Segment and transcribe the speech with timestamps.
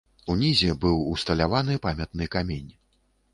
[0.35, 2.69] Унізе быў усталяваны памятны камень.